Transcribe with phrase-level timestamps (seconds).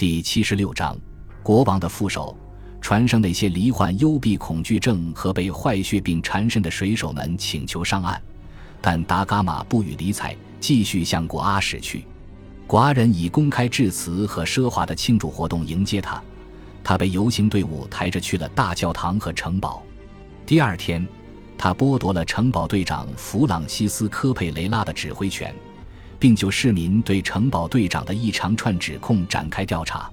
[0.00, 0.98] 第七十六章，
[1.42, 2.34] 国王的副手。
[2.80, 8.18] 船上那些罹患幽闭恐惧症和被坏血病缠身的水手们请求上岸，
[8.80, 12.06] 但达伽马不予理睬，继续向古阿驶去。
[12.66, 16.18] 寡人以公开致辞和奢华的庆祝活动迎接他。
[16.82, 19.82] 他被游行队伍抬着去了大教堂和城堡。
[20.46, 21.06] 第二天，
[21.58, 25.54] 他剥夺了城堡队长弗朗西斯科佩雷拉的指挥权，
[26.20, 30.08] 并就市民对城堡队长的一长串指控展开调查。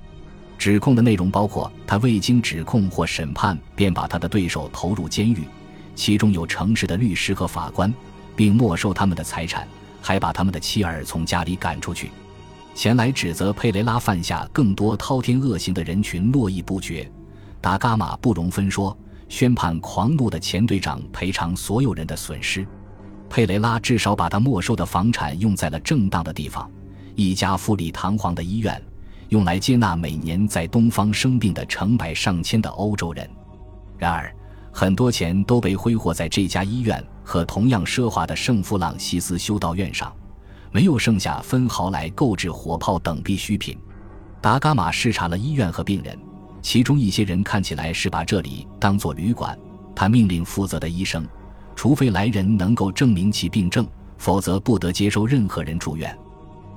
[0.58, 5.44] 指控的内容包括他未经指控或审判便把他的对手投入监狱，
[5.94, 7.94] 其中有城市的律师和法官，
[8.36, 9.68] 并没收他们的财产，
[10.02, 12.10] 还把他们的妻儿从家里赶出去。
[12.74, 17.08] 前来指责佩雷拉犯下更多滔天恶行的人群络绎不绝。
[17.60, 18.98] 达伽马不容分说，
[19.30, 22.66] 宣判狂怒的前队长赔偿所有人的损失。
[23.30, 26.70] 佩雷拉至少把他没收的房产用在了正当的地方，
[27.16, 28.82] 一家富丽堂皇的医院。
[29.30, 33.30] 用来接纳每年在东方生病的成百上千的欧洲人，
[33.98, 34.34] 然而
[34.72, 40.16] 很多钱都被挥霍在这家医院和同样奢华的圣弗朗西斯修道院上，
[40.72, 43.78] 没有剩下分毫来购置火炮等必需品。
[44.40, 46.18] 达伽马视察了医院和病人，
[46.62, 49.60] 其中一些人看起来是把这里当作旅馆。
[49.94, 51.28] 他命令负责的医生，
[51.78, 56.18] 除非来人能够证明其病症，否则不得接收任何人住院。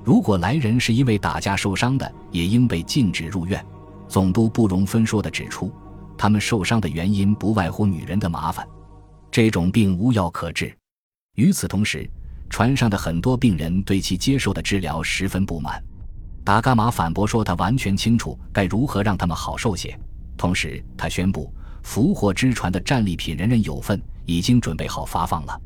[0.04, 3.64] 如果来人是因为打架受伤的，也应被禁止入院。
[4.06, 5.72] 总督不容分说地指出，
[6.18, 8.68] 他们受伤的原因不外乎女人的麻烦，
[9.30, 10.76] 这种病无药可治。
[11.36, 12.06] 与此同时，
[12.50, 15.82] 船上的很多病人对其接受的治疗十分不满。
[16.44, 19.98] 达伽马反驳说，他完全清楚该如何让他们好受些。
[20.36, 21.50] 同时，他宣布，
[21.82, 23.98] 俘获之船的战利品人人有份，
[24.30, 25.60] 已经准备好发放了。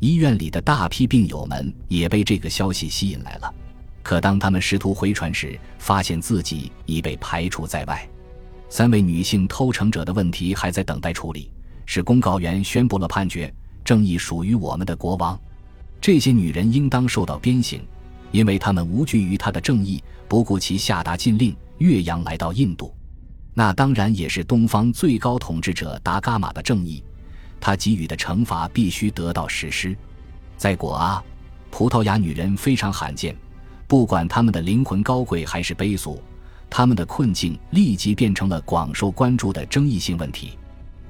[0.00, 3.54] 医院里的大批病友们也被这个消息吸引来了。
[4.02, 8.08] 可当他们试图回传时，发现自己已被排除在外。
[8.68, 11.52] 三位女性偷乘者的问题还在等待处理。
[11.86, 13.52] 是公告员宣布了判决：
[13.84, 15.38] 正义属于我们的国王。
[16.00, 17.80] 这些女人应当受到鞭刑，
[18.32, 22.92] 因为她们无惧于他的正义，不顾其下达禁令，越洋来到印度。
[23.54, 27.02] 那当然也是东方最高统治者达伽马的正义。
[27.60, 29.96] 他给予的惩罚必须得到实施。
[30.56, 31.22] 在果阿，
[31.70, 33.36] 葡萄牙女人非常罕见。
[33.86, 36.22] 不管她们的灵魂高贵还是卑俗，
[36.68, 40.58] 她们的困境立即变成了广受关注的争议性问题。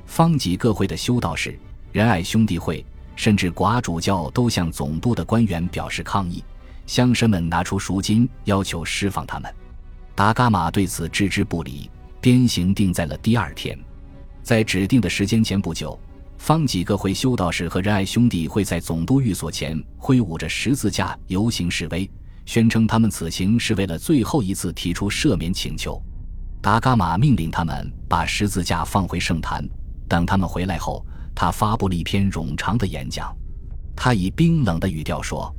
[0.07, 1.59] 方济各会的修道士、
[1.93, 2.85] 仁爱兄弟会，
[3.15, 6.43] 甚至寡主教都向总督的官员表示抗议。
[6.87, 9.55] 乡绅们拿出赎金，要求释放他们。
[10.15, 11.89] 达伽马对此置之不理。
[12.21, 13.79] 鞭刑定在了第二天，
[14.43, 15.99] 在指定的时间前不久，
[16.41, 22.11] 方几个会修道士和仁爱兄弟会在总督寓所前挥舞着十字架游行示威。
[22.47, 26.03] 宣称他们此行是为了最后一次提出赦免请求。
[26.63, 29.63] 达伽马命令他们把十字架放回圣坛。
[30.09, 33.37] 等他们回来后，他发布了一篇冗长的演讲。
[33.95, 35.55] 他以冰冷的语调说：“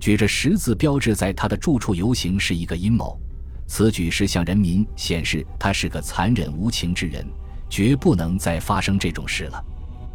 [0.00, 3.20] 举着十字标志在他的住处游行是一个阴谋。
[3.66, 7.26] 此举是向人民显示他是个残忍无情之人，
[7.68, 9.64] 绝不能再发生这种事了。”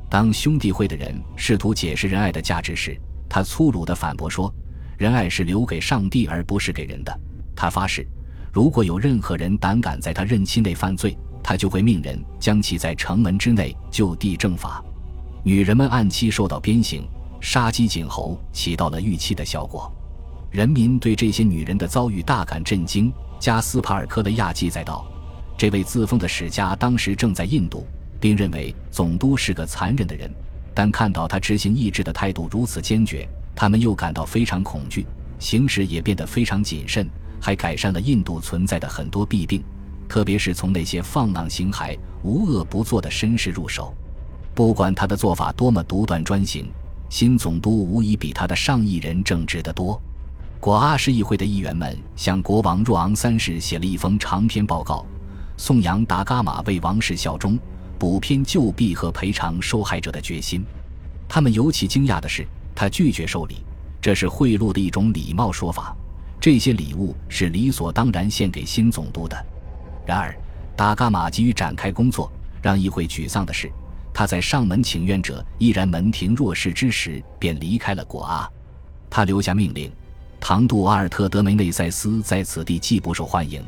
[0.09, 2.99] 当兄弟会的人试图解释仁爱的价值时，
[3.29, 4.53] 他粗鲁地反驳说。
[4.97, 7.19] 仁爱是留给上帝而不是给人的。
[7.55, 8.05] 他发誓，
[8.51, 14.83] 如果有任何人胆敢在他任期内犯罪，他就会命人将其在城门之内就地正法。
[15.41, 17.07] 女人们按期受到鞭刑，
[17.39, 19.89] 杀鸡儆猴起到了预期的效果。
[20.51, 23.09] 人民对这些女人的遭遇大感震惊。
[23.39, 25.09] 加斯帕尔科雷亚记载道
[25.57, 27.87] ：“这位自封的史家当时正在印度，
[28.19, 30.29] 并认为总督是个残忍的人，
[30.73, 35.05] 但看到他执行意志的态度如此坚决。”他们又感到非常恐惧，
[35.37, 37.09] 行事也变得非常谨慎，
[37.41, 39.61] 还改善了印度存在的很多弊病，
[40.07, 43.93] 特别是从那些放浪形骸、无恶不作的绅士入手。
[44.55, 46.71] 不管他的做法多么独断专行，
[47.09, 50.01] 新总督无疑比他的上一人正直得多。
[50.61, 55.05] 果阿市议会的议员们向国王若昂三世写了一封长篇报告，
[55.57, 57.59] 颂扬达伽马为王室效忠、
[57.99, 60.65] 补偏救弊和赔偿受害者的决心。
[61.27, 62.47] 他们尤其惊讶的是。
[62.75, 63.57] 他拒绝受礼，
[63.99, 65.93] 这是贿赂的一种礼貌说法。
[66.39, 69.35] 这些礼物是理所当然献给新总督的。
[70.05, 70.33] 然而，
[70.77, 72.31] 达伽马急于展开工作，
[72.61, 73.69] 让议会沮丧的是，
[74.13, 78.49] 他在上门请愿者依然门庭若市之时便离开了果阿。
[79.09, 79.91] 他留下命令：
[80.39, 83.61] 唐杜阿尔特德梅内塞斯在此地既不受欢迎，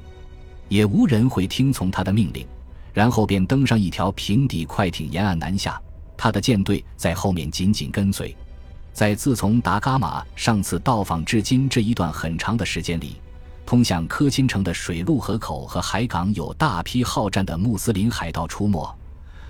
[0.70, 2.48] 也无人会听从他的命令。
[2.94, 5.82] 然后便登上一条平底快艇，沿岸南下。
[6.18, 8.36] 他的舰队在后面紧紧跟随。
[8.94, 13.16] 在自从达伽马上次到访至今这一段很长的时间里，
[13.66, 18.86] 通向科钦城的水路河口和海港有大批好战的穆斯林海盗出没，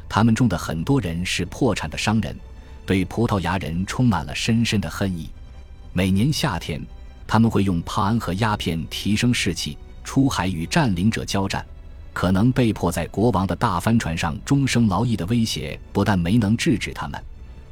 [0.07, 2.37] 他们中的很多人是破产的商人，
[2.85, 5.29] 对葡萄牙人充满了深深的恨意。
[5.91, 6.79] 每年夏天，
[7.25, 11.65] 他们会用帕安和鸦片提升士气，出海与占领者交战。
[12.13, 17.23] 可能被迫在国王的大帆船上终生劳役的威胁，不但没能制止他们，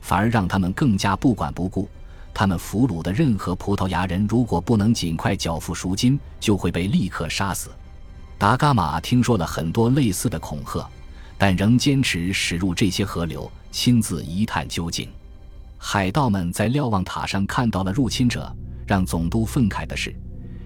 [0.02, 1.90] 反而让他们更加不管不顾。
[2.34, 7.70] 他们俘虏的任何葡萄牙人，如果不能尽快缴付赎金，就会被立刻杀死。
[8.38, 10.88] 达伽马听说了很多类似的恐吓，
[11.38, 15.10] 但仍坚持驶入这些河流，亲自一探究竟。
[15.78, 18.50] 海盗们在瞭望塔上看到了入侵者，
[18.88, 20.16] 让总督愤慨的是。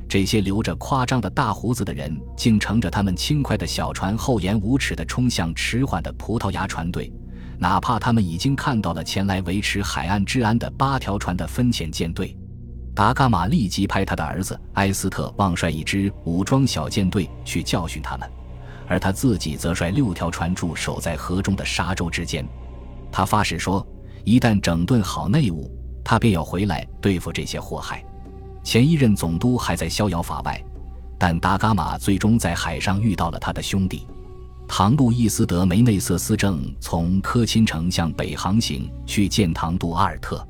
[0.08, 7.12] 这些留着夸张的大胡子的人，竟乘着他们轻快的小船，厚颜无耻地冲向迟缓的葡萄牙船队，
[7.58, 12.38] 哪怕他们已经看到了前来维持海岸治安的八条船的分遣舰队。
[12.94, 18.30] 达伽马立即派他的儿子埃斯特望率一支武装小舰队去教训他们，
[18.88, 22.48] 而他自己则率六条船驻守在河中的沙洲之间。
[23.12, 23.84] 他发誓说，
[24.24, 25.72] 一旦整顿好内务，
[26.04, 28.06] 他便要回来对付这些祸害。
[28.64, 30.64] 前一任总督还在逍遥法外，
[31.18, 34.08] 但达伽马最终在海上遇到了他的兄弟，
[34.68, 40.46] 唐路易斯德梅内瑟斯正从科钦城向北航行去见唐杜阿尔特，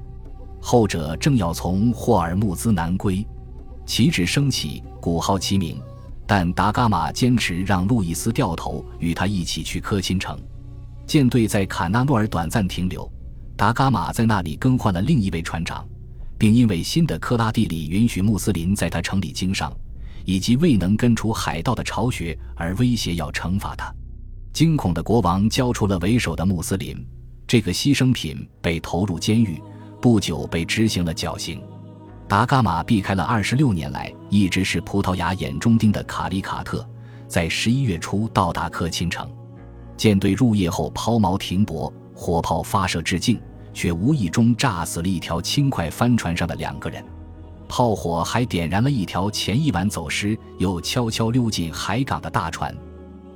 [0.61, 3.25] 后者正要从霍尔木兹南归，
[3.85, 5.81] 旗帜升起，鼓号齐鸣，
[6.27, 10.39] 但达伽马坚持让路易斯掉头与他一起去科钦城。
[11.05, 13.11] 舰队在卡纳诺尔短暂停留，
[13.57, 15.85] 达伽马在那里更换了另一位船长。
[16.37, 19.71] 并因为新的克拉地里允许穆斯林在他城里经商，
[20.25, 23.93] 以及未能根除海盗的巢穴而威胁要惩罚他。
[24.51, 26.95] 惊恐的国王交出了为首的穆斯林，
[27.47, 29.61] 这个牺牲品被投入监狱，
[30.01, 31.61] 不久被执行了绞刑。
[32.27, 36.87] 达伽马避开了二十六年来一直是葡萄牙眼中钉的卡利卡特，
[37.27, 39.29] 在十一月初到达克钦城。
[39.95, 43.39] 舰队入夜后抛锚停泊，火炮发射致敬。
[43.73, 47.03] 却无意中炸死了一条轻快帆船上的两个人，
[47.67, 52.75] 炮火还点燃了一条前一晚走失又悄悄溜进海港的大船。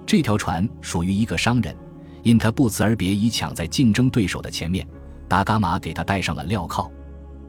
[0.06, 1.76] 这条船属于一个商人，
[2.24, 4.88] 因他不辞而别，已抢在竞争对手的前面。
[5.28, 6.90] 达伽马给他戴上了镣铐。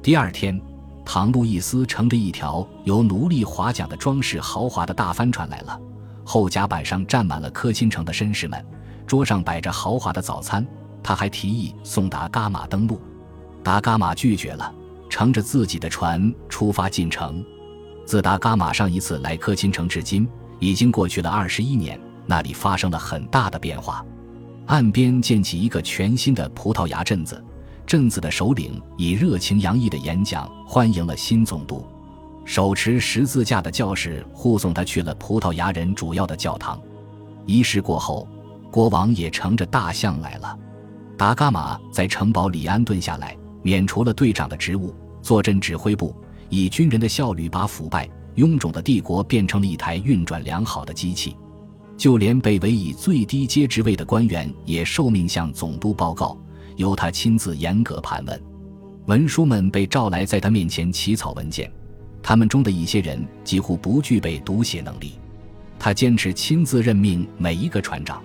[0.03, 0.61] 第二天，
[1.05, 5.81] 唐路易斯乘着一条由奴隶划桨的装饰豪华的大帆船来了，
[6.25, 8.65] 后甲板上站满了科钦城的绅士们，
[9.07, 10.67] 桌上摆着豪华的早餐。
[11.09, 13.01] 他还提议送达伽马登陆，
[13.63, 14.71] 达伽马拒绝了，
[15.09, 17.43] 乘着自己的船出发进城。
[18.05, 20.29] 自达伽马上一次来科钦城至今，
[20.59, 24.05] 已经过去了二十一年，那里发生了很大的变化。
[24.67, 27.43] 岸边建起一个全新的葡萄牙镇子，
[27.87, 31.87] 镇子的首领以热情洋溢的演讲欢迎了新总督，
[32.45, 36.79] 手持十字架的教士护送他去了葡萄牙人主要的教堂。
[37.47, 38.29] 仪式过后，
[38.71, 40.59] 国王也乘着大象来了。
[41.19, 46.15] 达伽马在城堡里安顿下来，免除了队长的职务，坐镇指挥部，
[46.49, 51.37] 以军人的效率把腐败臃肿的帝国变成了一台运转良好的机器。
[51.97, 56.39] 就连被委以最低阶职位的官员也受命向总督报告，
[56.77, 58.41] 由他亲自严格盘问。
[59.07, 61.69] 文书们被召来，在他面前起草文件。
[62.23, 65.19] 他们中的一些人几乎不具备读写能力。
[65.81, 68.23] 他坚持亲自任命每一个船长。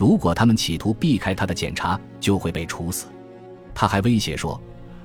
[0.00, 3.04] 如果他们企图避开他的检查，就会被处死。
[3.74, 4.58] 他还威胁说，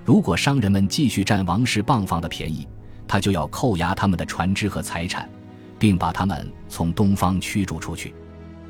[0.05, 2.65] 如果商人们继续占王室棒房的便宜，
[3.05, 5.29] 他就要扣押他们的船只和财产，
[5.77, 8.15] 并把他们从东方驱逐出去。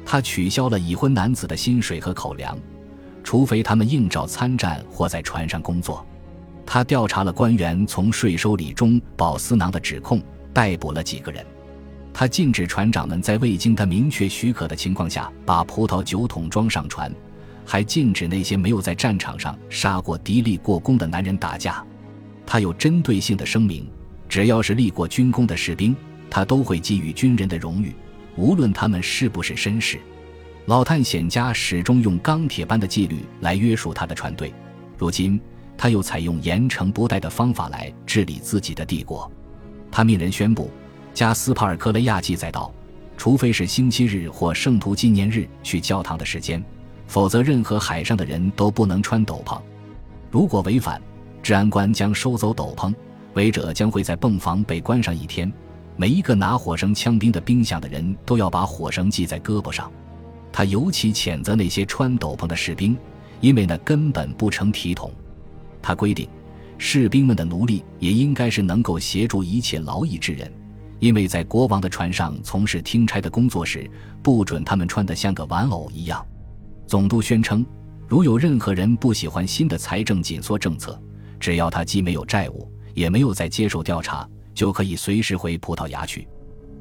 [0.03, 2.57] 他取消了已婚男子的薪水和口粮，
[3.23, 6.03] 除非他们应召参战或在船上工作。
[6.65, 10.19] 他调查了官员从税收里中饱私囊的指控，
[10.51, 11.45] 逮捕了几个人。
[12.17, 17.13] 他禁止船长们在未经他明确许可的情况下把葡萄酒桶装上船，
[17.65, 21.85] 还禁止那些没有在战场上杀过敌立过功的男人打架。
[22.45, 23.85] 他有针对性的声明：
[24.29, 25.93] 只要是立过军功的士兵，
[26.29, 27.93] 他都会给予军人的荣誉，
[28.37, 29.99] 无论他们是不是绅士。
[30.67, 34.53] 老探险家始终用钢铁般的纪律来约束他的船队，
[34.97, 35.37] 如今
[35.77, 39.29] 他又采用严惩不贷的方法来治理自己的帝国。
[39.91, 40.71] 他命人宣布。
[41.15, 42.69] 加斯帕尔科雷亚记载道
[43.15, 46.61] ：“除非是星期日或圣徒纪念日去教堂的时间，
[47.07, 49.57] 否则任何海上的人都不能穿斗篷。
[50.29, 51.01] 如果违反，
[51.41, 52.93] 治安官将收走斗篷，
[53.33, 55.49] 违者将会在泵房被关上一天。
[55.95, 59.89] 每一个拿火绳枪兵的兵下的人都要把火绳系在胳膊上。
[60.51, 62.97] 他尤其谴责那些穿斗篷的士兵，
[63.39, 65.09] 因为那根本不成体统。
[65.81, 66.27] 他规定，
[66.77, 70.51] 士兵们的奴隶也应该是能够协助一切劳役之人。”
[70.99, 73.89] 因为在国王的船上从事听差的工作时，
[74.23, 76.25] 不准他们穿得像个玩偶一样。
[76.87, 77.65] 总督宣称，
[78.07, 80.99] 如有任何人不喜欢新的财政紧缩政策，
[81.39, 86.27] 只要他既没有债务，也没有再接受调查，就可以随时回葡萄牙去。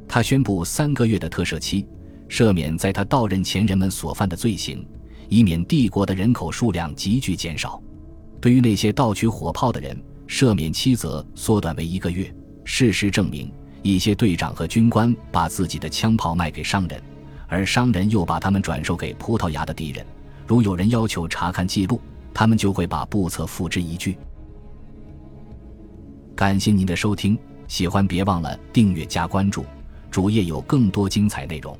[0.06, 1.86] 他宣布三个月的特赦期，
[2.28, 4.86] 赦免在他到任前人们所犯的罪行，
[5.28, 7.82] 以免帝国的人口数量急剧减少。
[8.40, 12.32] 对于那些盗取火炮的人，赦免期则缩短为一个月。
[12.66, 13.50] 事实证明，
[13.84, 16.98] 一些队长和军官把自己的枪炮卖给商人，
[17.46, 20.04] 而商人又把他们转售给葡萄牙的敌人。
[20.46, 22.00] 如有人要求查看记录，
[22.32, 24.16] 他们就会把簿册付之一炬。
[26.34, 27.38] 感谢您的收听，
[27.68, 29.66] 喜欢别忘了订阅加关注，
[30.10, 31.78] 主页有更多精彩内容。